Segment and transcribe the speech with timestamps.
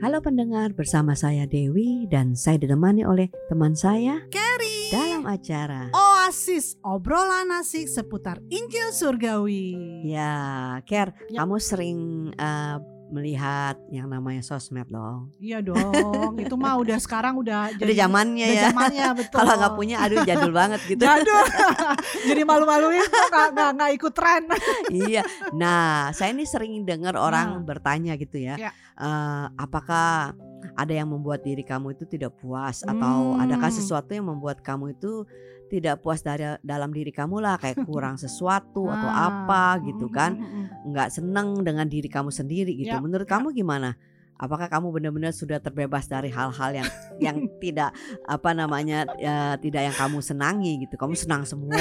[0.00, 5.92] Halo pendengar, bersama saya Dewi dan saya ditemani oleh teman saya Carrie dalam acara.
[5.92, 9.76] Oasis obrolan asik seputar Injil Surgawi.
[10.06, 11.44] Ya, Ker, Ya.
[11.44, 11.98] kamu sering
[12.32, 12.76] eh,
[13.12, 15.28] melihat yang namanya sosmed dong.
[15.36, 18.62] Iya dong, itu mah udah sekarang udah Udah zamannya udah ya.
[18.72, 19.36] zamannya betul.
[19.36, 21.04] Kalau nggak punya, aduh jadul banget gitu.
[21.04, 21.44] Jadul.
[22.32, 24.42] Jadi malu-maluin kok nggak nggak nggak ikut tren.
[24.88, 25.22] iya.
[25.52, 27.62] Nah, saya ini sering dengar orang Nah.
[27.62, 28.56] bertanya gitu ya.
[28.56, 28.70] Ya.
[28.96, 30.32] eh, apakah
[30.82, 33.78] ada yang membuat diri kamu itu tidak puas atau adakah Hmm.
[33.80, 35.24] sesuatu yang membuat kamu itu
[35.72, 40.36] tidak puas dari dalam diri kamu lah kayak kurang sesuatu atau apa gitu mm, kan?
[40.36, 40.66] mm, mm, mm.
[40.92, 42.92] nggak seneng dengan diri kamu sendiri gitu.
[42.92, 43.40] Ya, Menurut ya.
[43.40, 43.96] kamu gimana?
[44.36, 46.88] Apakah kamu benar-benar sudah terbebas dari hal-hal yang
[47.22, 47.94] yang tidak
[48.26, 50.98] apa namanya ya, tidak yang kamu senangi gitu?
[50.98, 51.78] Kamu senang semua?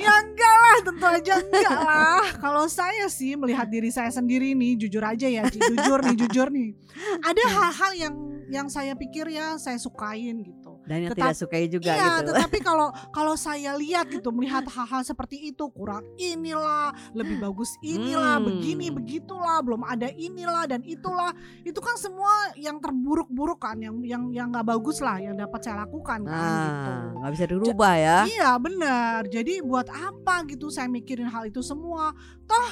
[0.00, 0.41] Ya enggak lah,
[0.82, 2.24] tentu aja enggak lah.
[2.38, 6.76] Kalau saya sih melihat diri saya sendiri nih, jujur aja ya, jujur nih, jujur nih.
[7.24, 8.14] Ada hal-hal yang
[8.52, 10.61] yang saya pikir ya saya sukain gitu.
[10.82, 12.34] Dan yang Tetap- tidak sukai juga iya, gitu.
[12.34, 18.42] tetapi kalau kalau saya lihat gitu melihat hal-hal seperti itu kurang inilah, lebih bagus inilah,
[18.42, 18.46] Hmm.
[18.50, 21.30] begini begitulah, belum ada inilah dan itulah.
[21.62, 25.86] Itu kan semua yang terburuk-buruk kan, yang yang yang nggak bagus lah yang dapat saya
[25.86, 26.90] lakukan kan gitu.
[26.90, 28.18] Nah, nggak bisa dirubah ya.
[28.26, 29.20] Iya benar.
[29.26, 32.10] Jadi buat apa gitu saya mikirin hal itu semua?
[32.42, 32.70] Toh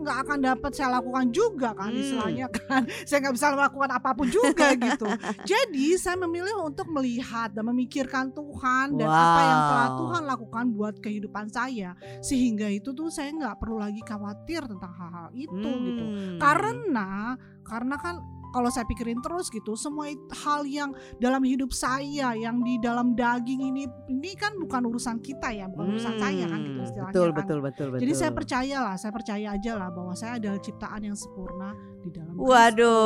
[0.00, 2.00] nggak akan dapat saya lakukan juga kan Hmm.
[2.00, 2.82] istilahnya kan.
[3.08, 5.06] Saya nggak bisa melakukan apa pun juga gitu.
[5.50, 9.98] Jadi saya memilih untuk melihat dan memikirkan Tuhan dan apa yang telah Wow.
[10.06, 11.92] Tuhan lakukan buat kehidupan saya.
[12.20, 16.04] Sehingga itu tuh saya nggak perlu lagi khawatir tentang hal-hal itu gitu.
[16.04, 16.38] Hmm.
[16.40, 20.10] Karena karena kan kalau saya pikirin terus gitu, semua
[20.46, 20.90] hal yang
[21.22, 25.96] dalam hidup saya yang di dalam daging ini ini kan bukan urusan kita ya, bukan
[25.96, 27.36] urusan saya kan gitu Hmm, istilahnya Betul, kan.
[27.42, 28.02] betul, betul, betul.
[28.02, 32.10] Jadi saya percaya lah, saya percaya aja lah bahwa saya adalah ciptaan yang sempurna di
[32.10, 32.48] dalam Kristus.
[32.48, 32.96] Waduh,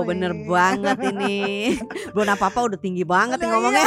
[0.00, 0.06] Woi.
[0.08, 1.38] bener banget ini.
[2.14, 3.84] Belum apa-apa udah tinggi banget ngomongnya.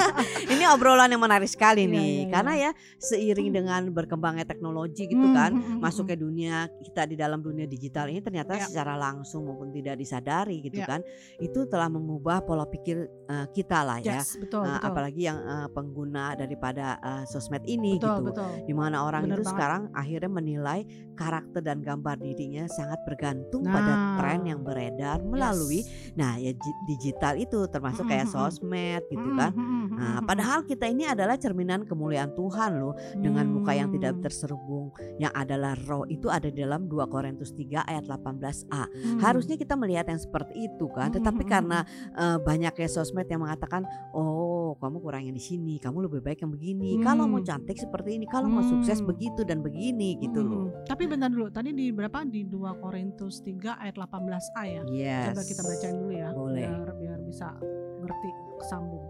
[0.52, 2.06] ini obrolan yang menarik sekali Iya, nih.
[2.06, 2.30] iya, iya.
[2.30, 7.14] Karena ya seiring dengan berkembangnya teknologi gitu Hmm, kan, hmm, hmm, masuknya dunia kita di
[7.14, 8.64] dalam dunia digital ini ternyata Ya.
[8.64, 10.86] secara langsung maupun tidak disadari gitu Ya.
[10.88, 11.00] kan,
[11.36, 14.18] itu telah mengubah pola pikir eh, kita lah ya.
[14.18, 14.86] Yes, betul, Eh, betul.
[14.86, 18.22] apalagi yang eh, pengguna daripada eh, sosmed ini betul, gitu.
[18.30, 18.50] betul.
[18.64, 19.52] Di mana orang Bener itu banget.
[19.52, 20.80] sekarang akhirnya menilai
[21.14, 23.74] karakter dan gambar dirinya sangat bergantung Nah.
[23.74, 23.87] pada
[24.18, 26.07] tren yang beredar melalui Yes.
[26.18, 26.50] Nah ya
[26.82, 28.34] digital itu termasuk Mm, kayak mm, mm.
[28.34, 29.52] sosmed gitu kan.
[29.88, 34.86] Nah, padahal kita ini adalah cerminan kemuliaan Tuhan loh dengan muka yang tidak Hmm, terserubung
[35.16, 38.82] yang adalah roh itu ada di dalam 2 Korintus 3 ayat 18a.
[38.86, 39.18] hmm.
[39.18, 41.82] Harusnya kita melihat yang seperti itu kan, tetapi karena
[42.14, 46.50] eh, banyaknya sosmed yang mengatakan, "Oh, kamu kurang yang di sini, kamu lebih baik yang
[46.50, 46.98] begini.
[46.98, 47.46] Kalau mau Hmm.
[47.46, 49.08] cantik seperti ini, kalau mau sukses Hmm.
[49.08, 50.72] begitu dan begini." gitu loh.
[50.72, 54.82] Hmm, Tapi bentar dulu, tadi di berapa di 2 Korintus 3 ayat 18a ya.
[54.88, 55.24] Yes.
[55.30, 56.64] Coba kita bacain dulu ya, Boleh.
[56.66, 57.54] biar biar bisa
[58.02, 59.06] ngerti kesambung.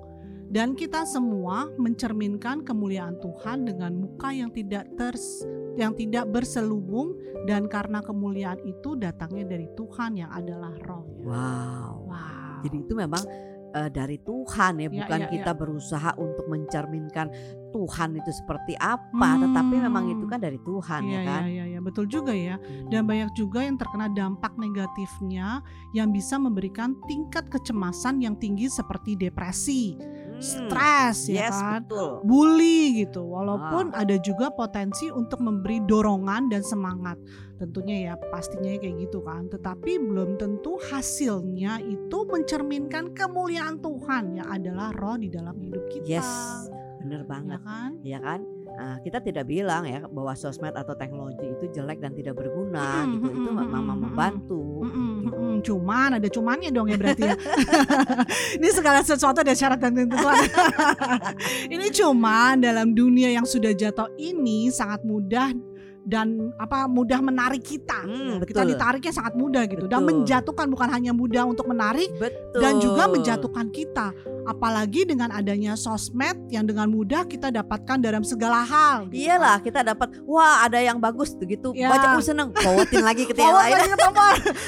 [0.49, 5.45] Dan kita semua mencerminkan kemuliaan Tuhan dengan muka yang tidak ters
[5.77, 7.15] yang tidak berselubung
[7.45, 11.05] dan karena kemuliaan itu datangnya dari Tuhan yang adalah Roh.
[11.21, 11.29] ya.
[11.29, 11.93] Wow.
[12.09, 12.65] Wow.
[12.65, 13.23] Jadi itu memang
[13.71, 17.29] eh, dari Tuhan ya, Ya, bukan ya, kita berusaha untuk mencerminkan
[17.69, 20.33] Tuhan itu seperti apa, tetapi memang itu Hmm.
[20.33, 21.41] kan dari Tuhan Iya, ya kan.
[21.45, 22.57] iya, iya, iya, betul juga ya.
[22.57, 22.89] Hmm.
[22.89, 25.61] Dan banyak juga yang terkena dampak negatifnya
[25.93, 30.01] yang bisa memberikan tingkat kecemasan yang tinggi seperti depresi,
[30.39, 30.71] Hmm.
[30.71, 31.83] stres ya Yes, kan.
[31.83, 32.11] betul.
[32.23, 33.27] bully gitu.
[33.27, 34.01] Walaupun Ah.
[34.01, 37.19] ada juga potensi untuk memberi dorongan dan semangat.
[37.57, 39.47] Tentunya ya pastinya kayak gitu kan.
[39.47, 46.07] Tetapi belum tentu hasilnya itu mencerminkan kemuliaan Tuhan yang adalah roh di dalam hidup kita.
[46.09, 46.31] Yes,
[46.99, 47.61] bener Ya banget.
[47.61, 47.91] kan?
[48.01, 48.41] Ya kan?
[48.79, 53.13] Nah, kita tidak bilang ya bahwa sosmed atau teknologi itu jelek dan tidak berguna Mm-mm,
[53.19, 53.29] gitu.
[53.35, 54.63] Itu mm-mm, memang membantu.
[54.87, 55.35] Mm-mm, gitu.
[55.35, 55.55] mm-mm.
[55.67, 57.35] Cuman ada cumannya dong ya berarti ya.
[58.63, 60.39] Ini segala sesuatu ada syarat dan ketentuan.
[61.75, 65.51] ini cuman dalam dunia yang sudah jatuh ini sangat mudah
[66.09, 66.27] dan
[66.57, 68.01] apa mudah menarik kita.
[68.01, 68.73] Hmm, Ya, kita betul.
[68.73, 70.25] ditariknya sangat mudah gitu dan Betul.
[70.25, 72.59] menjatuhkan bukan hanya mudah untuk menarik Betul.
[72.59, 74.17] dan juga menjatuhkan kita.
[74.43, 79.05] Apalagi dengan adanya sosmed yang dengan mudah kita dapatkan dalam segala hal.
[79.07, 79.29] gitu.
[79.29, 81.93] Iyalah kita dapat wah ada yang bagus gitu Ya.
[81.93, 83.93] baca oh seneng forwardin lagi ke yang lain.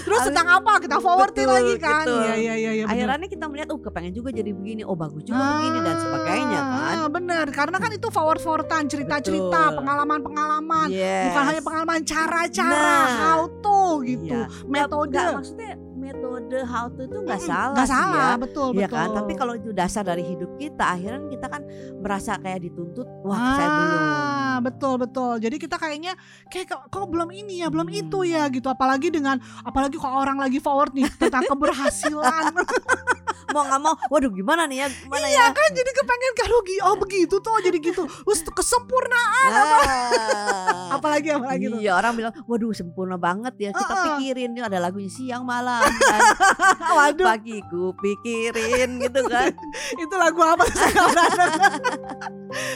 [0.04, 2.04] Terus tentang apa kita forwardin Betul, lagi kan?
[2.04, 2.12] gitu.
[2.12, 2.84] Iya iya iya iya.
[2.84, 3.08] bener.
[3.08, 6.94] akhirnya kita melihat oh kepengen juga jadi begini oh bagus juga begini dan sebagainya kan
[7.00, 9.76] Ah, bener karena kan itu forward forwardan cerita-cerita Betul.
[9.78, 11.29] pengalaman-pengalaman yes.
[11.30, 13.08] Bukan hanya pengalaman cara-cara Nah.
[13.16, 14.44] how to gitu Iya.
[14.66, 18.68] metode Nggak, maksudnya metode how to itu nggak Mm-mm, salah nggak sih salah ya betul
[18.70, 21.62] Iya betul kan, tapi kalau itu dasar dari hidup kita, akhirnya kita kan
[21.96, 24.00] merasa kayak dituntut, wah saya belum.
[24.00, 25.32] Ah, betul betul.
[25.38, 26.12] Jadi kita kayaknya
[26.46, 28.00] kayak kok, kok belum ini ya, belum Hmm.
[28.00, 28.66] itu ya gitu.
[28.66, 32.52] Apalagi dengan apalagi kalau orang lagi forward nih tentang keberhasilan.
[33.50, 35.44] Mau nggak mau, waduh gimana nih ya, gimana Iya ya?
[35.50, 36.76] kan jadi kepengen rugi.
[36.80, 38.02] Oh begitu tuh jadi gitu.
[38.06, 40.96] Terus kesempurnaan Ah.
[40.96, 41.78] apalagi apalagi tuh.
[41.78, 43.70] Iya orang bilang, waduh sempurna banget ya.
[43.70, 44.04] Kita Heeh.
[44.18, 46.20] pikirin ada lagunya siang malam kan.
[46.90, 49.54] Waduh, Pagiku pikirin gitu kan.
[50.02, 50.64] itu lagu apa?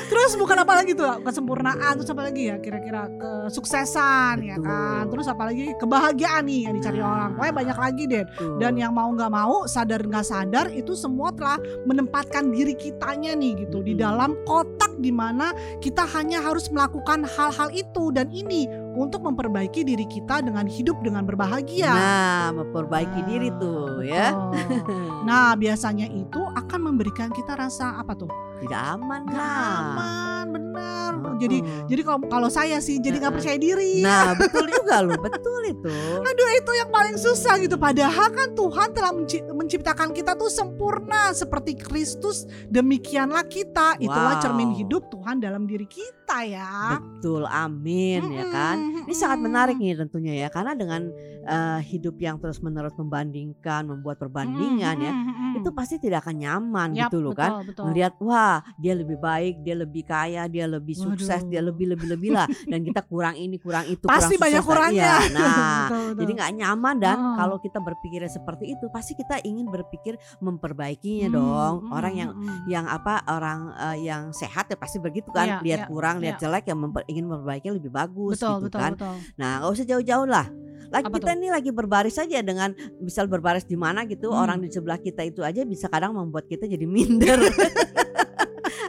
[0.04, 4.70] Terus bukan apa lagi tuh kesempurnaan terus apa lagi ya kira-kira kesuksesan ya Betul.
[4.70, 5.02] kan.
[5.10, 7.10] Terus apalagi kebahagiaan nih yang dicari Nah.
[7.10, 7.30] orang.
[7.34, 8.24] Pokoknya banyak lagi deh.
[8.56, 13.66] Dan yang mau nggak mau sadar nggak sadar itu semua telah menempatkan diri kitanya nih
[13.66, 14.04] gitu di Mm-mm.
[14.04, 15.52] dalam kotak di mana
[15.82, 21.22] kita hanya harus melakukan hal-hal itu dan ini untuk memperbaiki diri kita dengan hidup dengan
[21.22, 21.90] berbahagia.
[21.90, 24.30] Nah, memperbaiki Nah, diri tuh ya.
[25.26, 28.28] Nah biasanya itu akan memberikan kita rasa apa tuh?
[28.60, 29.80] Tidak aman lah.
[29.82, 31.10] aman, benar.
[31.34, 33.38] Jadi jadi kalau kalau saya sih jadi nggak Heeh.
[33.40, 33.94] percaya diri.
[34.00, 35.96] Nah, betul juga loh, betul itu.
[36.20, 41.32] Aduh itu yang paling susah gitu Padahal kan Tuhan telah menci- menciptakan kita tuh sempurna
[41.32, 44.42] Seperti Kristus demikianlah kita Itulah Wow.
[44.42, 48.76] cermin hidup Tuhan dalam diri kita ya Betul, amin ya kan.
[49.04, 51.08] Ini sangat menarik nih tentunya ya, karena dengan
[51.44, 55.12] eh, hidup yang terus-menerus membandingkan, membuat perbandingan ya,
[55.54, 57.50] itu pasti tidak akan nyaman Yap, gitu loh betul, kan.
[57.62, 57.84] betul.
[57.86, 61.50] Melihat wah dia lebih baik, dia lebih kaya, dia lebih sukses, Waduh.
[61.50, 64.72] dia lebih lebih lebih lah, dan kita kurang ini, kurang itu, Pasti kurang banyak sukses.
[64.72, 65.52] kurangnya Iya, Nah,
[65.84, 66.16] Betul, betul.
[66.16, 67.36] jadi nggak nyaman dan Heeh.
[67.36, 71.74] kalau kita berpikirnya seperti itu, pasti kita ingin berpikir memperbaikinya Hmm, dong.
[71.84, 72.66] mm, Orang yang mm.
[72.66, 76.36] yang apa orang eh, yang sehat ya pasti begitu kan Iya, lihat iya, kurang lihat
[76.36, 76.42] iya.
[76.42, 79.14] jelek yang memper- ingin memperbaiki lebih bagus Betul, gitu betul, kan betul.
[79.36, 80.46] nah nggak usah jauh-jauh lah
[80.86, 84.40] lagi Apa kita ini lagi berbaris saja dengan misal berbaris di mana gitu Hmm.
[84.40, 87.38] orang di sebelah kita itu aja bisa kadang membuat kita jadi minder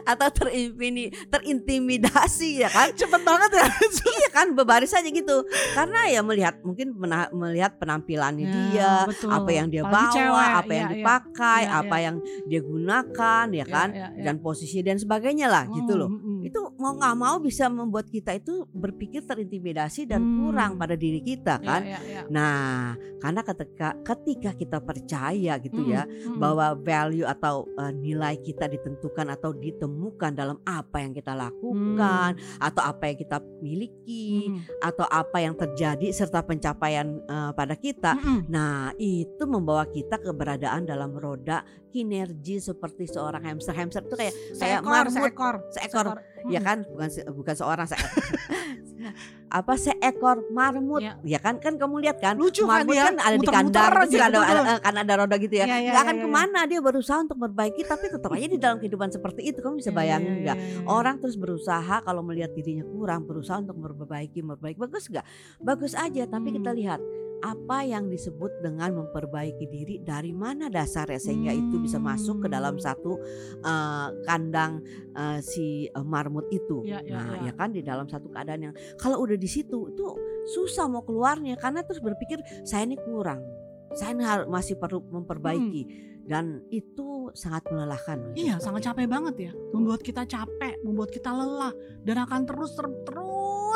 [0.06, 3.66] atau terimpini, terintimidasi ya kan Cepet banget ya
[4.16, 5.42] iya kan berbaris saja gitu
[5.74, 9.28] karena ya melihat mungkin mena- melihat penampilannya Ya, dia betul.
[9.28, 11.02] apa yang dia Apalagi bawa cewek, apa yang iya, iya.
[11.02, 12.04] dipakai apa iya.
[12.04, 14.22] yang dia gunakan ya Ya, kan ya, ya.
[14.22, 16.40] dan posisi dan sebagainya lah gitu Mm, loh mm, mm.
[16.44, 20.38] itu mau nggak mau bisa membuat kita itu berpikir terintimidasi dan Hmm.
[20.38, 22.20] kurang pada diri kita Ya, kan ya, ya.
[22.28, 26.38] nah karena ketika ketika kita percaya gitu Mm, ya mm.
[26.38, 32.82] bahwa value atau uh, nilai kita ditentukan atau ditemukan dalam apa yang kita lakukan atau
[32.82, 34.62] apa yang kita miliki Mm.
[34.80, 38.46] atau apa yang terjadi serta pencapaian uh, pada kita Mm-mm.
[38.46, 43.72] Nah, itu membawa kita keberadaan dalam roda kinergi seperti seorang hamster.
[43.72, 46.06] Hamster itu kayak kayak seekor, marmut, seekor, seekor.
[46.46, 46.64] ya Mm.
[46.64, 47.96] kan, bukan se- bukan seorang se-
[49.48, 50.98] apa seekor marmut.
[50.98, 51.14] Ya.
[51.22, 53.86] Ya kan, kan kamu lihat kan, Lucu kan marmut dia, kan ada di muter-muter kandang,
[53.86, 54.44] aja, terus ada, betul.
[54.66, 55.64] ada- kan ada roda gitu ya.
[55.64, 56.24] Ya, ya, Nggak ya, akan ya, ya.
[56.24, 59.58] ke mana dia berusaha untuk memperbaiki, tapi tetap aja di dalam kehidupan seperti itu.
[59.60, 60.56] Kamu bisa Ya, bayangin ya, nggak?
[60.56, 60.88] ya, ya, ya.
[60.88, 64.78] Orang terus berusaha kalau melihat dirinya kurang, berusaha untuk memperbaiki, memperbaiki.
[64.78, 65.24] Bagus nggak?
[65.58, 66.78] Bagus aja, tapi kita Hmm.
[66.78, 67.00] lihat
[67.44, 72.76] apa yang disebut dengan memperbaiki diri dari mana dasarnya sehingga itu bisa masuk ke dalam
[72.76, 72.84] Hmm.
[72.84, 73.12] satu
[73.62, 74.80] eh, kandang
[75.16, 76.84] eh, si eh, marmut itu.
[76.84, 77.48] Ya, ya, nah, ya.
[77.48, 80.04] ya kan di dalam satu keadaan yang kalau udah di situ itu
[80.56, 83.40] susah mau keluarnya karena terus berpikir saya ini kurang.
[83.96, 88.34] Saya ini masih perlu memperbaiki dan itu sangat melelahkan.
[88.34, 88.88] Iya, sangat itu.
[88.90, 89.52] capek banget ya.
[89.70, 91.72] Membuat kita capek, membuat kita lelah
[92.02, 93.25] dan akan terus ter- terus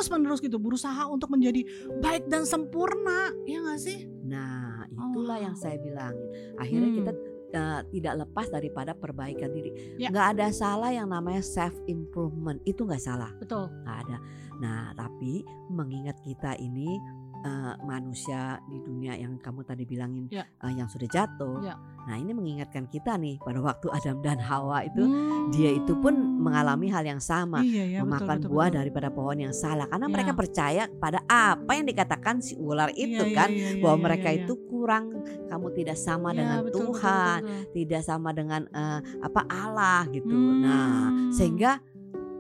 [0.08, 1.66] menerus gitu berusaha untuk menjadi
[2.00, 3.34] baik dan sempurna.
[3.44, 3.98] Iya gak sih?
[4.24, 5.60] Nah, itulah yang wow.
[5.60, 6.28] saya bilangin.
[6.56, 6.98] Akhirnya Hmm.
[7.02, 7.12] kita
[7.50, 9.98] eh, tidak lepas daripada perbaikan diri.
[9.98, 10.06] Ya.
[10.14, 12.62] Nggak ada salah yang namanya self improvement.
[12.62, 13.66] Itu nggak salah, Betul.
[13.82, 14.16] nggak ada.
[14.62, 16.94] Nah, tapi mengingat kita ini
[17.40, 20.44] eh, manusia di dunia yang kamu tadi bilangin Ya.
[20.46, 21.58] eh, yang sudah jatuh.
[21.64, 21.74] Ya.
[22.00, 25.50] Nah, ini mengingatkan kita nih pada waktu Adam dan Hawa itu Hmm.
[25.50, 27.60] dia itu pun mengalami hal yang sama.
[27.60, 28.78] iya, ya, betul, memakan betul, buah betul.
[28.80, 30.12] daripada pohon yang salah karena Ya.
[30.12, 33.96] mereka percaya pada apa yang dikatakan si ular itu Iya, iya, kan iya, iya, bahwa
[33.96, 34.42] iya, mereka iya, iya.
[34.42, 35.04] itu kurang
[35.46, 37.72] kamu tidak sama Iya, dengan betul, betul, Tuhan betul, betul.
[37.74, 41.30] tidak sama dengan eh, apa Allah gitu nah Hmm.
[41.30, 41.72] sehingga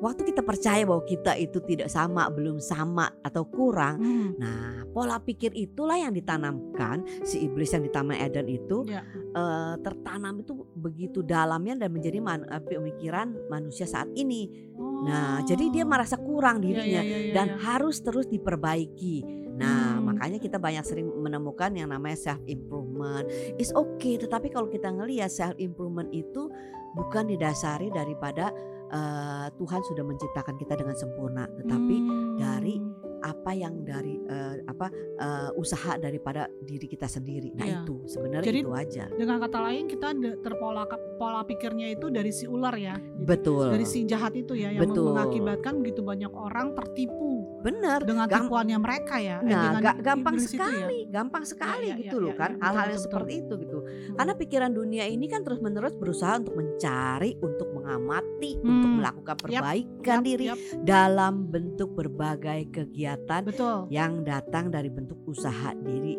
[0.00, 4.30] waktu kita percaya bahwa kita itu tidak sama belum sama atau kurang Hmm.
[4.40, 9.04] nah pola pikir itulah yang ditanamkan si iblis yang di Taman Eden itu Ya.
[9.30, 14.48] eh, tertanam itu begitu dalamnya dan menjadi man- eh, pemikiran manusia saat ini
[15.00, 15.88] nah jadi dia Oh.
[15.88, 17.56] merasa kurang Iya, dirinya iya, iya, iya, dan iya.
[17.62, 19.16] harus terus diperbaiki.
[19.56, 20.08] Nah, Hmm.
[20.08, 23.28] makanya kita banyak sering menemukan yang namanya self improvement.
[23.56, 26.48] It's okay, tetapi kalau kita ngelihat self improvement itu
[26.92, 28.50] bukan didasari daripada
[28.90, 31.96] eh, Tuhan sudah menciptakan kita dengan sempurna, tetapi
[32.36, 32.96] dari Hmm.
[33.20, 34.88] apa yang dari eh, apa
[35.20, 37.52] eh, usaha daripada diri kita sendiri.
[37.52, 37.78] Nah Iya.
[37.84, 39.04] itu sebenarnya Jadi, itu aja.
[39.12, 40.08] Dengan kata lain kita
[40.40, 40.88] terpola
[41.20, 42.96] pola pikirnya itu dari si ular ya.
[43.20, 43.76] Betul.
[43.76, 45.12] Dari si jahat itu ya yang Betul.
[45.12, 48.00] mengakibatkan begitu banyak orang tertipu Benar.
[48.02, 49.38] dengan tipuannya mereka ya.
[49.38, 50.50] eh, Nah, dengan ga- gampang itu ya.
[50.50, 53.32] sekali, gampang sekali iya, gitu iya, loh iya, kan, iya, hal-hal betul, yang betul, seperti
[53.36, 53.78] itu gitu.
[53.78, 54.16] Hmm.
[54.16, 58.96] Karena pikiran dunia ini kan terus-menerus berusaha untuk mencari, untuk mengamati, untuk Hmm.
[58.98, 63.78] melakukan Yap, perbaikan Yap, diri yap, dalam bentuk berbagai kegiatan betul.
[63.88, 66.16] yang datang dari bentuk usaha diri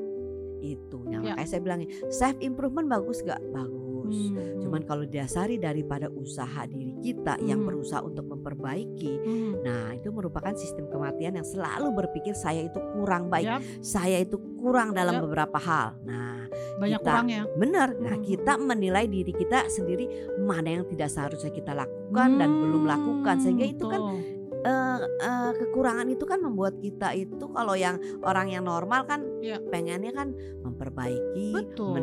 [0.61, 0.97] itu.
[1.03, 1.33] Nah, Ya.
[1.33, 3.41] makanya saya bilang self improvement bagus gak?
[3.49, 3.81] Bagus.
[4.11, 7.67] Hmm, Cuman kalau dasari daripada usaha diri kita yang Hmm.
[7.67, 13.27] berusaha untuk memperbaiki, hmm, nah itu merupakan sistem kematian yang selalu berpikir saya itu kurang
[13.27, 15.23] baik, yap, saya itu kurang dalam Yap.
[15.25, 15.97] beberapa hal.
[16.03, 16.45] Nah,
[16.77, 17.41] banyak kita- kurangnya.
[17.53, 17.89] benar.
[17.95, 18.23] Nah, Hmm.
[18.23, 20.05] kita menilai diri kita sendiri
[20.37, 24.39] mana yang tidak seharusnya kita lakukan dan belum lakukan sehingga itu kan Hmm, Betul.
[24.61, 29.57] eh, eh, kekurangan itu kan membuat kita itu kalau yang orang yang normal kan Ya.
[29.63, 31.93] pengennya kan memperbaiki, Betul.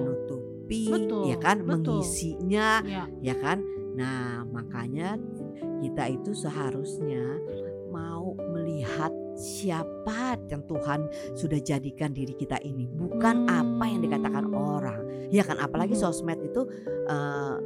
[0.68, 2.04] Menutupi, Betul, ya kan, betul.
[2.04, 3.04] mengisinya, Ya.
[3.24, 3.58] ya kan.
[3.96, 5.16] Nah, makanya
[5.80, 7.24] kita itu seharusnya
[7.88, 14.54] mau melihat siapa yang Tuhan sudah jadikan diri kita ini, bukan apa yang dikatakan Hmm.
[14.54, 15.00] orang.
[15.32, 16.04] Ya kan, apalagi Hmm.
[16.04, 16.62] sosmed itu
[17.08, 17.56] eh,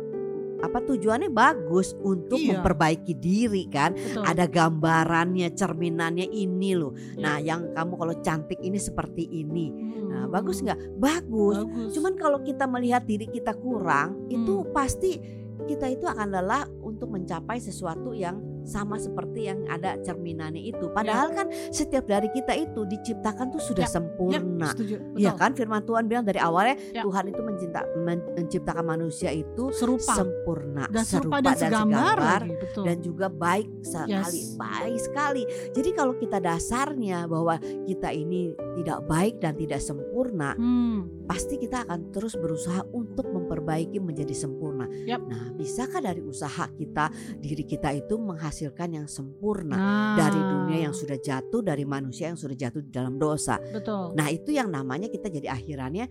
[0.62, 2.62] apa tujuannya bagus untuk Iya.
[2.62, 3.92] memperbaiki diri kan.
[3.92, 4.22] Betul.
[4.22, 6.94] Ada gambarannya, cerminannya ini loh.
[7.18, 7.20] Ya.
[7.20, 9.74] Nah, yang kamu kalau cantik ini seperti ini.
[10.06, 10.30] Nah, Hmm.
[10.30, 10.78] bagus nggak?
[10.96, 11.66] Bagus.
[11.66, 11.90] Bagus.
[11.92, 14.70] Cuman kalau kita melihat diri kita kurang, itu Hmm.
[14.70, 15.18] pasti
[15.62, 20.88] kita itu akan lelah untuk mencapai sesuatu yang sama seperti yang ada cerminannya itu.
[20.90, 24.68] Padahal kan setiap dari kita itu diciptakan tuh sudah Ya, Ya, sempurna.
[24.70, 24.94] setuju.
[25.16, 25.40] Iya Betul.
[25.40, 27.02] kan firman Tuhan bilang dari awalnya Ya.
[27.02, 32.84] Tuhan itu mencinta, men- menciptakan manusia itu Serupa sempurna, dan serupa dan segambar lagi, betul.
[32.86, 34.54] dan juga baik sekali, Yes.
[34.54, 35.42] baik sekali.
[35.72, 41.82] Jadi kalau kita dasarnya bahwa kita ini tidak baik dan tidak sempurna, Hmm, pasti kita
[41.82, 44.86] akan terus berusaha untuk memperbaiki menjadi sempurna.
[45.02, 45.24] Yap.
[45.24, 50.94] Nah, bisakah dari usaha kita diri kita itu menghasilkan yang sempurna nah, dari dunia yang
[50.94, 53.56] sudah jatuh, dari manusia yang sudah jatuh di dalam dosa?
[53.72, 54.12] betul.
[54.12, 56.06] Nah, itu yang namanya kita jadi akhirannya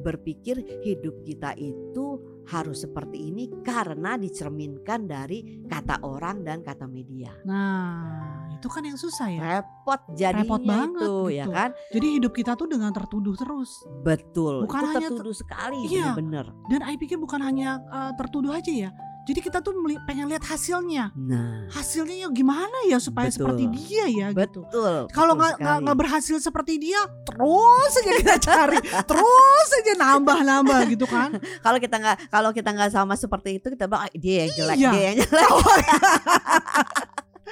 [0.00, 2.18] berpikir hidup kita itu
[2.48, 7.30] harus seperti ini karena dicerminkan dari kata orang dan kata media.
[7.44, 9.40] Nah, itu kan yang susah ya.
[9.60, 11.52] Repot jadinya Repot banget itu ya gitu.
[11.54, 11.70] kan?
[11.92, 13.70] Jadi hidup kita tuh dengan tertuduh terus.
[14.02, 14.66] Betul.
[14.66, 16.16] Bukan itu hanya tertuduh sekali Iya.
[16.16, 16.46] bener.
[16.66, 18.90] Dan I pikir bukan hanya uh, tertuduh aja ya.
[19.30, 21.14] Jadi kita tuh meli- pengen lihat hasilnya.
[21.14, 23.38] Nah, Hasilnya ya gimana ya supaya Betul.
[23.46, 24.66] seperti dia ya gitu.
[24.66, 25.06] betul.
[25.08, 28.78] Kalau betul nggak nggak berhasil seperti dia, terus aja kita cari,
[29.10, 31.38] terus aja nambah-nambah gitu kan.
[31.64, 34.76] kalau kita nggak kalau kita nggak sama seperti itu kita bilang "Ah, dia yang jelek,
[34.76, 34.90] Iya.
[34.90, 35.50] dia yang jelek.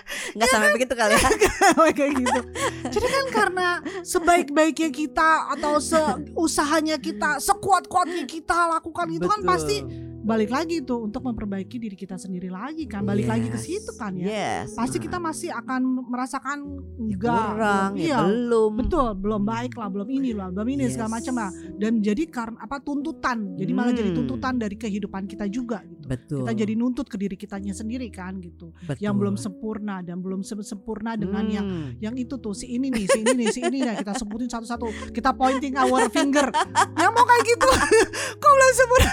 [0.08, 1.30] Nggak sampai begitu kali ya.
[1.90, 2.40] kayak gitu.
[2.88, 3.68] Jadi kan karena
[4.00, 9.85] sebaik-baiknya kita atau seusahanya kita, sekuat-kuatnya kita lakukan itu kan pasti
[10.28, 13.00] balik lagi tuh untuk memperbaiki diri kita sendiri lagi kan.
[13.00, 14.26] Balik lagi ke Yes, situ kan ya.
[14.28, 14.76] Yes.
[14.76, 16.58] Pasti Nah, kita masih akan merasakan
[16.99, 18.70] ya enggak kurang, belum- ya iya, belum.
[18.76, 21.16] betul belum baik lah belum ini lah belum ini segala Yes.
[21.16, 24.18] macam lah dan jadi karena apa tuntutan jadi malah jadi Hmm.
[24.18, 26.38] tuntutan dari kehidupan kita juga gitu Betul.
[26.42, 28.99] kita jadi nuntut ke diri kitanya sendiri kan gitu Betul.
[28.99, 31.90] yang belum sempurna dan belum se- sempurna dengan yang Hmm.
[31.99, 34.87] yang itu tuh si ini nih si ini nih si ini nih kita sebutin satu-satu
[35.11, 36.50] kita pointing our finger
[36.94, 37.68] yang mau kayak gitu
[38.40, 39.12] kok belum sempurna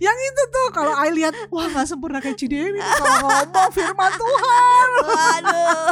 [0.00, 4.12] yang itu tuh kalau I lihat wah nggak sempurna kayak Cidewi nih kalau ngomong firman
[4.14, 5.88] Tuhan Waduh.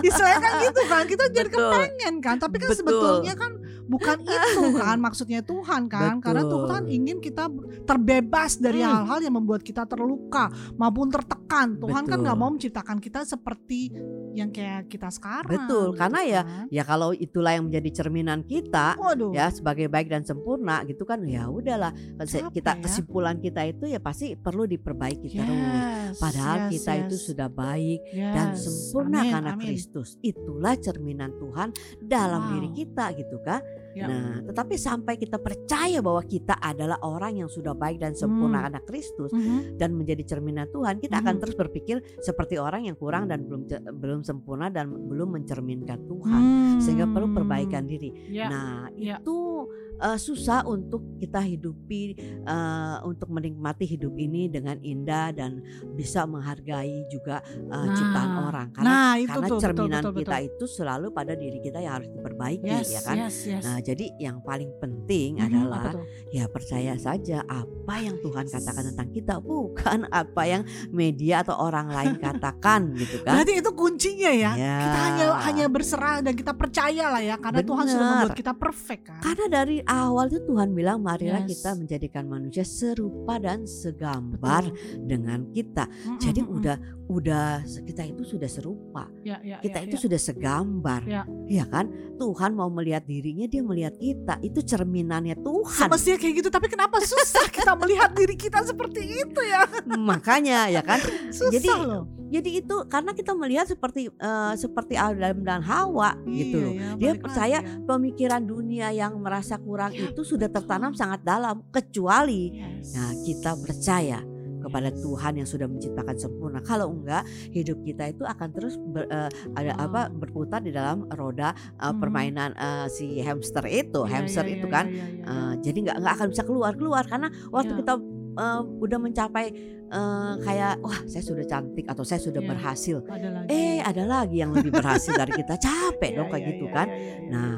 [0.00, 1.58] istilahnya kan gitu kan kita jadi Betul.
[1.66, 2.78] kepengen kan tapi kan Betul.
[2.78, 3.52] sebetulnya kan
[3.84, 6.54] bukan itu kan maksudnya Tuhan kan karena Betul.
[6.62, 7.50] Tuhan ingin kita
[7.84, 9.02] terbebas dari Hmm.
[9.02, 12.24] hal-hal yang membuat kita terluka maupun tertekan Tuhan kan Betul.
[12.24, 13.90] nggak mau menciptakan kita seperti
[14.30, 16.64] yang kayak kita sekarang Betul, gitu karena ya kan.
[16.70, 21.18] Ya kalau itulah yang menjadi cerminan kita waduh ya sebagai baik dan sempurna gitu kan
[21.22, 22.80] ya udahlah Capek kita ya.
[22.80, 25.46] kesimpulan kita itu ya pasti perlu diperbaiki terus.
[25.46, 28.60] Yes, Padahal yes, kita itu yes, sudah baik dan yes.
[28.66, 29.64] sempurna Amin, karena amin.
[29.64, 30.08] Kristus.
[30.20, 31.68] Itulah cerminan Tuhan
[32.02, 32.50] dalam Wow.
[32.56, 33.60] diri kita gitu kan.
[33.90, 34.06] Ya.
[34.06, 38.64] Nah, tetapi sampai kita percaya bahwa kita adalah orang yang sudah baik dan sempurna Hmm.
[38.70, 39.76] karena Kristus Mhm.
[39.76, 41.40] dan menjadi cerminan Tuhan, kita akan Mhm.
[41.42, 43.66] terus berpikir seperti orang yang kurang dan belum
[43.98, 46.42] belum sempurna dan belum mencerminkan Tuhan.
[46.78, 47.36] Sehingga perlu Hmm.
[47.42, 48.10] perbaikan diri.
[48.30, 49.18] Ya, Nah, ya.
[49.18, 49.66] itu
[50.00, 55.60] uh, susah untuk kita hidupi uh, untuk menikmati hidup ini dengan indah dan
[55.92, 60.14] bisa menghargai juga uh, Nah, ciptaan orang karena nah itu karena tuh betul cerminan betul
[60.16, 60.48] kita betul.
[60.48, 63.16] itu selalu pada diri kita yang harus diperbaiki Yes, ya kan.
[63.18, 63.64] yes, yes.
[63.64, 65.92] Nah, jadi yang paling penting Mhm, adalah
[66.28, 71.88] ya percaya saja apa yang Tuhan katakan tentang kita bukan apa yang media atau orang
[71.88, 73.40] lain katakan gitu kan.
[73.40, 74.52] Berarti itu kuncinya ya.
[74.54, 74.76] Ya.
[74.78, 79.02] Kita hanya hanya berserah dan kita percaya lah ya karena Tuhan sudah membuat kita perfect
[79.08, 79.20] kan.
[79.20, 81.56] Karena dari awal itu Tuhan bilang marilah Yes.
[81.56, 85.06] kita menjadikan manusia serupa dan segambar Betul.
[85.06, 85.84] dengan kita.
[85.86, 86.76] Mm, Jadi mm, mm, udah
[87.10, 87.46] udah
[87.82, 89.10] kita itu sudah serupa.
[89.22, 90.02] ya, ya, Kita ya, itu ya.
[90.06, 91.02] sudah segambar.
[91.04, 91.22] Ya.
[91.46, 91.90] Ya kan?
[92.16, 94.42] Tuhan mau melihat dirinya, dia melihat kita.
[94.42, 95.86] Itu cerminannya Tuhan.
[95.86, 99.62] Semestinya kayak gitu tapi kenapa susah kita melihat diri kita seperti itu ya?
[99.86, 100.98] Makanya ya kan?
[101.30, 102.04] Susah Jadi loh.
[102.30, 106.72] Jadi itu karena kita melihat seperti eh, seperti Adam dan Hawa gitu Iya, loh.
[106.74, 107.78] ya, Dia percaya ya.
[107.82, 112.94] Pemikiran dunia yang merasa kurang itu sudah tertanam sangat dalam kecuali Yes.
[112.94, 114.18] Nah, kita percaya
[114.60, 116.60] kepada Tuhan yang sudah menciptakan sempurna.
[116.60, 119.84] Kalau enggak, hidup kita itu akan terus ber- eh, ada Wow.
[119.86, 121.98] apa berputar di dalam roda eh, Mhm.
[121.98, 124.84] permainan eh, si hamster itu, Iya, hamster iya, itu iya, kan.
[124.86, 125.24] iya, iya, iya.
[125.26, 127.80] Eh, jadi nggak nggak akan bisa keluar keluar karena waktu Iya.
[127.80, 127.94] kita
[128.30, 129.46] eh, udah mencapai
[129.90, 132.48] eh, kayak wah saya sudah cantik atau saya sudah Iya.
[132.48, 132.96] berhasil.
[133.02, 133.48] ada lagi.
[133.50, 136.72] Eh ada lagi yang lebih berhasil dari kita capek Iya, dong kayak iya, gitu iya,
[136.72, 136.86] kan.
[136.86, 137.28] iya, iya, iya.
[137.28, 137.50] Nah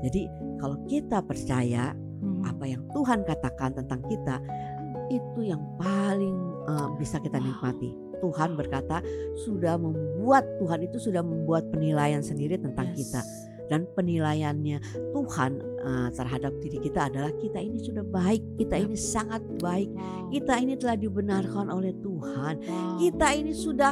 [0.00, 0.20] jadi
[0.56, 2.42] kalau kita percaya Mhm.
[2.42, 4.40] apa yang Tuhan katakan tentang kita
[5.08, 6.36] itu yang paling
[6.66, 7.94] eh, bisa kita nikmati.
[8.16, 9.04] Tuhan berkata
[9.44, 12.98] sudah membuat Tuhan itu sudah membuat penilaian sendiri tentang Yes.
[13.04, 13.20] kita.
[13.66, 14.78] Dan penilaiannya
[15.10, 19.90] Tuhan eh, terhadap diri kita adalah kita ini sudah baik, kita ini sangat baik,
[20.30, 22.54] kita ini telah dibenarkan oleh Tuhan,
[22.96, 23.90] kita ini sudah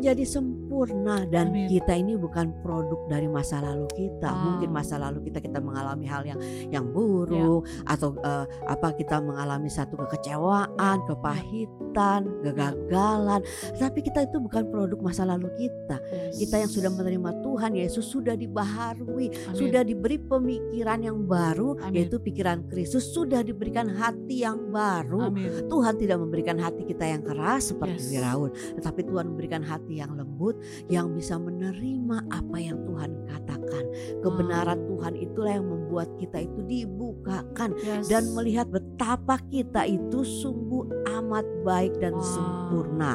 [0.00, 1.68] menjadi sempurna dan Amin.
[1.68, 4.32] kita ini bukan produk dari masa lalu kita.
[4.32, 4.40] Wow.
[4.56, 6.40] Mungkin masa lalu kita kita mengalami hal yang
[6.72, 6.92] yang Ya.
[6.96, 13.44] buruk atau eh, apa kita mengalami satu kekecewaan, kepahitan, kegagalan.
[13.76, 16.00] Tapi kita itu bukan produk masa lalu kita.
[16.08, 16.40] Yes.
[16.40, 19.52] Kita yang sudah menerima Tuhan Yesus sudah dibaharui, Amin.
[19.52, 22.00] sudah diberi pemikiran yang baru Amin.
[22.00, 25.28] yaitu pikiran Kristus, sudah diberikan hati yang baru.
[25.28, 25.68] Amin.
[25.68, 28.08] Tuhan tidak memberikan hati kita yang keras seperti Yes.
[28.08, 33.84] Firaun, tetapi Tuhan memberikan hati yang lembut yang bisa menerima apa yang Tuhan katakan.
[34.22, 38.06] Kebenaran Tuhan itulah yang membuat kita itu dibukakan Yes.
[38.06, 40.86] dan melihat betapa kita itu sungguh
[41.18, 42.24] amat baik dan Wow.
[42.24, 43.12] sempurna.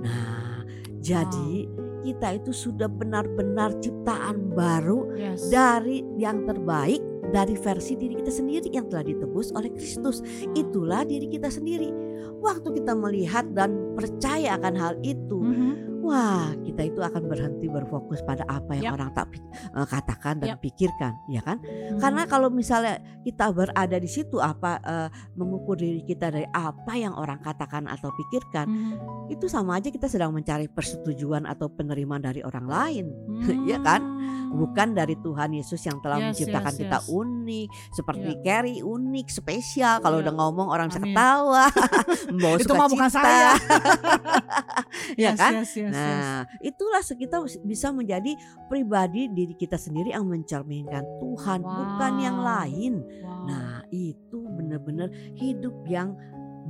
[0.00, 0.64] Nah,
[1.00, 1.68] jadi
[2.04, 5.48] kita itu sudah benar-benar ciptaan baru Yes.
[5.48, 10.20] dari yang terbaik dari versi diri kita sendiri yang telah ditebus oleh Kristus.
[10.20, 10.54] Wow.
[10.54, 11.90] Itulah diri kita sendiri.
[12.38, 15.63] Waktu kita melihat dan percaya akan hal itu, Mhm.
[16.04, 18.96] Wah kita itu akan berhenti berfokus pada apa yang Yap.
[19.00, 20.60] orang tak eh, katakan dan Yap.
[20.60, 21.58] pikirkan, ya kan?
[21.64, 21.98] Mhm.
[21.98, 27.16] Karena kalau misalnya kita berada di situ apa eh, mengukur diri kita dari apa yang
[27.16, 28.94] orang katakan atau pikirkan, Mhm.
[29.32, 33.06] itu sama aja kita sedang mencari persetujuan atau penerimaan dari orang lain.
[33.64, 34.02] Iya kan?
[34.54, 37.06] bukan dari Tuhan Yesus yang telah Yes, menciptakan yes, kita yes.
[37.10, 40.30] unik seperti Carrie unik spesial kalau Iya.
[40.30, 41.66] udah ngomong orang bisa ketawa
[42.30, 43.58] membawa Itu mah bukan saya.
[45.18, 46.02] ya Yes, kan yes, yes, yes.
[46.02, 48.34] nah itulah kita bisa menjadi
[48.66, 52.46] pribadi diri kita sendiri yang mencerminkan Tuhan bukan yang Wow.
[52.50, 53.46] lain Wow.
[53.46, 56.18] nah itu benar-benar hidup yang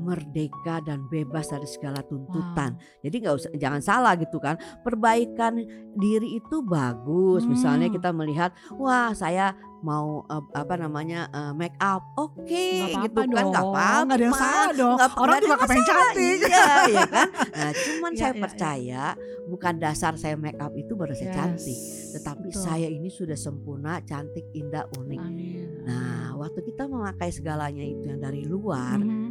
[0.05, 2.77] merdeka dan bebas dari segala tuntutan.
[3.01, 4.55] Jadi nggak usah jangan salah gitu kan.
[4.85, 5.57] Perbaikan
[5.95, 7.43] diri itu bagus.
[7.45, 7.95] Misalnya Hmm.
[7.95, 13.21] kita melihat, wah saya mau eh, apa namanya eh, make up, oke Nggak gitu apa-apa
[13.21, 13.89] kan nggak apa-apa.
[14.03, 14.97] nggak ada yang salah dong.
[14.97, 16.39] Nggak- Orang juga kepengen cantik.
[16.43, 17.29] Iya, ya kan.
[17.51, 18.43] Nah, cuman Ya, saya ya, ya.
[18.43, 19.05] percaya
[19.45, 21.79] bukan dasar saya make up itu baru saya Yes, cantik,
[22.15, 22.63] tetapi betul.
[22.63, 25.21] saya ini sudah sempurna, cantik, indah, unik.
[25.21, 25.67] Amin.
[25.85, 29.24] Nah, waktu kita memakai segalanya itu yang dari luar, Mhm.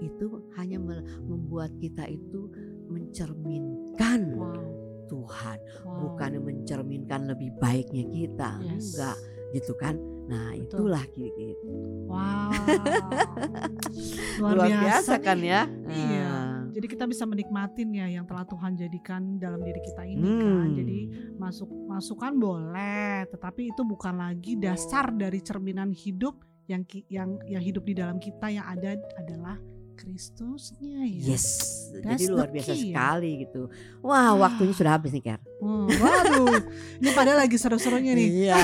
[0.00, 2.48] Itu hanya me- membuat kita itu
[2.86, 4.64] mencerminkan Wow.
[5.06, 6.02] Tuhan, wow.
[6.02, 8.90] bukan mencerminkan lebih baiknya kita, Yes.
[8.90, 9.16] enggak
[9.54, 9.94] gitu kan?
[10.26, 10.90] Nah, Betul.
[10.90, 11.70] itulah gitu.
[12.10, 12.50] Wow.
[14.42, 15.22] Luar, biasa, nih.
[15.22, 15.62] kan ya?
[15.86, 16.26] Iya.
[16.26, 16.58] Ah.
[16.74, 20.66] Jadi kita bisa menikmatin ya yang telah Tuhan jadikan dalam diri kita ini kan.
[20.66, 20.74] Hmm.
[20.76, 20.98] Jadi
[21.38, 27.86] masuk masukan boleh, tetapi itu bukan lagi dasar dari cerminan hidup yang yang yang hidup
[27.86, 29.56] di dalam kita yang ada adalah
[29.96, 31.32] Kristusnya ya.
[31.32, 31.46] Yes,
[31.98, 32.84] That's jadi luar biasa key ya.
[32.92, 33.62] sekali gitu.
[34.00, 35.40] Wah, waktunya sudah habis nih, Ker.
[35.58, 36.60] Hmm, waduh,
[37.00, 38.28] ini padahal lagi seru-serunya nih.
[38.46, 38.60] Iya.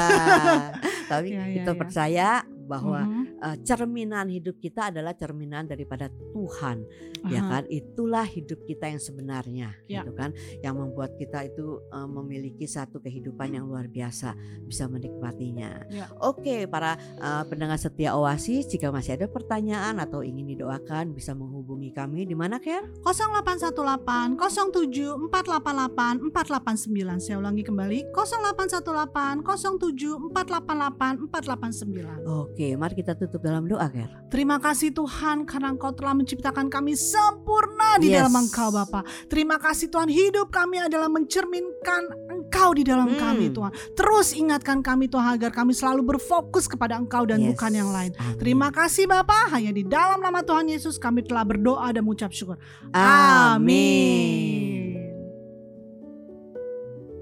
[1.11, 1.79] Tapi Iya, iya, kita iya.
[1.79, 2.29] percaya
[2.63, 3.22] bahwa Mhm.
[3.43, 6.87] Uh, cerminan hidup kita adalah cerminan daripada Tuhan,
[7.27, 7.51] ya Aha.
[7.51, 7.63] kan?
[7.67, 10.03] Itulah hidup kita yang sebenarnya, Ya.
[10.07, 10.31] gitu kan?
[10.63, 15.83] Yang membuat kita itu uh, memiliki satu kehidupan yang luar biasa, bisa menikmatinya.
[15.91, 16.07] Ya.
[16.23, 21.91] Oke, para uh, pendengar setia Oasis, jika masih ada pertanyaan atau ingin didoakan, bisa menghubungi
[21.91, 22.85] kami di mana, Ker?
[23.03, 33.32] 0818 07 488 489 saya ulangi kembali 0818 07 488 489 Oke, mari kita tutup
[33.41, 34.11] dalam doa, Ker.
[34.29, 38.25] Terima kasih Tuhan karena Engkau telah menciptakan kami sempurna di Yes.
[38.25, 39.01] dalam Engkau Bapa.
[39.29, 43.21] Terima kasih Tuhan hidup kami adalah mencerminkan Engkau di dalam Hmm.
[43.21, 43.73] kami Tuhan.
[43.93, 47.55] Terus ingatkan kami Tuhan agar kami selalu berfokus kepada Engkau dan Yes.
[47.55, 48.13] bukan yang lain.
[48.17, 48.37] Amin.
[48.37, 52.57] Terima kasih Bapa, hanya di dalam nama Tuhan Yesus kami telah berdoa dan mengucap syukur.
[52.91, 54.62] Amin.